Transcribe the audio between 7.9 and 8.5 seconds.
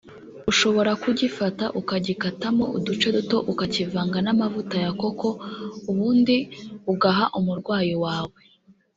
wawe